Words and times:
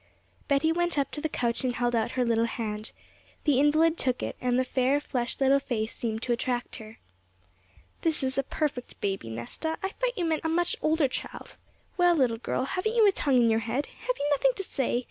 Betty 0.47 0.71
went 0.71 0.97
up 0.97 1.11
to 1.11 1.21
the 1.21 1.29
couch 1.29 1.63
and 1.63 1.75
held 1.75 1.95
out 1.95 2.13
her 2.17 2.25
little 2.25 2.45
hand. 2.47 2.91
The 3.43 3.59
invalid 3.59 3.99
took 3.99 4.23
it, 4.23 4.35
and 4.41 4.57
the 4.57 4.63
fair, 4.63 4.99
flushed 4.99 5.39
little 5.39 5.59
face 5.59 5.93
seemed 5.95 6.23
to 6.23 6.33
attract 6.33 6.77
her. 6.77 6.97
'This 8.01 8.23
is 8.23 8.35
a 8.39 8.41
perfect 8.41 8.99
baby, 8.99 9.29
Nesta; 9.29 9.77
I 9.83 9.89
thought 9.89 10.17
you 10.17 10.25
meant 10.25 10.41
a 10.43 10.49
much 10.49 10.75
older 10.81 11.07
child. 11.07 11.55
Well, 11.97 12.15
little 12.15 12.39
girl, 12.39 12.63
haven't 12.65 12.95
you 12.95 13.07
a 13.07 13.11
tongue 13.11 13.37
in 13.37 13.49
your 13.51 13.59
head? 13.59 13.85
Have 13.85 14.15
you 14.17 14.25
nothing 14.31 14.53
to 14.55 14.63
say? 14.63 14.99